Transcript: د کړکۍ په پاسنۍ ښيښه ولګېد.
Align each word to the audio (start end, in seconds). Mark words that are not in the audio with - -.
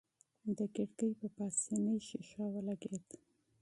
د 0.57 0.59
کړکۍ 0.75 1.11
په 1.19 1.27
پاسنۍ 1.37 1.97
ښيښه 2.07 2.43
ولګېد. 2.53 3.07